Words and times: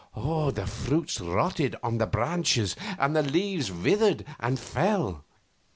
The 0.15 0.65
fruits 0.65 1.21
rotted 1.21 1.75
on 1.83 1.99
the 1.99 2.07
branches, 2.07 2.75
and 2.97 3.15
the 3.15 3.21
leaves 3.21 3.71
withered 3.71 4.25
and 4.39 4.59
fell. 4.59 5.25